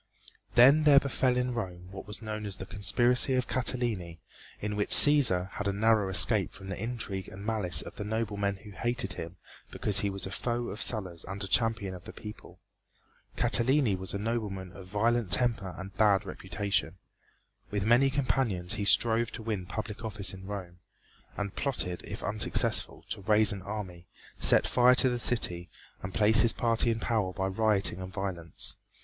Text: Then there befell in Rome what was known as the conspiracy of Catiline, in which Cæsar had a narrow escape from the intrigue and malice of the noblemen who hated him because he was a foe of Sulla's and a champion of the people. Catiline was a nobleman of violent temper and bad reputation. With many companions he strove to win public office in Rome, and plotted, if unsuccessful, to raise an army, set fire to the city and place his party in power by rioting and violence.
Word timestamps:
Then 0.55 0.83
there 0.85 0.99
befell 0.99 1.37
in 1.37 1.53
Rome 1.53 1.89
what 1.91 2.07
was 2.07 2.23
known 2.23 2.47
as 2.47 2.55
the 2.55 2.65
conspiracy 2.65 3.35
of 3.35 3.47
Catiline, 3.47 4.17
in 4.59 4.75
which 4.75 4.89
Cæsar 4.89 5.51
had 5.51 5.67
a 5.67 5.71
narrow 5.71 6.09
escape 6.09 6.53
from 6.53 6.69
the 6.69 6.81
intrigue 6.83 7.27
and 7.27 7.45
malice 7.45 7.83
of 7.83 7.97
the 7.97 8.03
noblemen 8.03 8.55
who 8.55 8.71
hated 8.71 9.13
him 9.13 9.35
because 9.69 9.99
he 9.99 10.09
was 10.09 10.25
a 10.25 10.31
foe 10.31 10.69
of 10.69 10.81
Sulla's 10.81 11.23
and 11.25 11.43
a 11.43 11.47
champion 11.47 11.93
of 11.93 12.05
the 12.05 12.13
people. 12.13 12.59
Catiline 13.37 13.95
was 13.99 14.11
a 14.15 14.17
nobleman 14.17 14.71
of 14.71 14.87
violent 14.87 15.29
temper 15.29 15.75
and 15.77 15.95
bad 15.95 16.25
reputation. 16.25 16.97
With 17.69 17.85
many 17.85 18.09
companions 18.09 18.73
he 18.73 18.85
strove 18.85 19.29
to 19.33 19.43
win 19.43 19.67
public 19.67 20.03
office 20.03 20.33
in 20.33 20.47
Rome, 20.47 20.79
and 21.37 21.55
plotted, 21.55 22.01
if 22.05 22.23
unsuccessful, 22.23 23.05
to 23.11 23.21
raise 23.21 23.51
an 23.51 23.61
army, 23.61 24.07
set 24.39 24.65
fire 24.65 24.95
to 24.95 25.09
the 25.09 25.19
city 25.19 25.69
and 26.01 26.11
place 26.11 26.41
his 26.41 26.53
party 26.53 26.89
in 26.89 26.99
power 26.99 27.31
by 27.33 27.45
rioting 27.45 28.01
and 28.01 28.11
violence. 28.11 28.77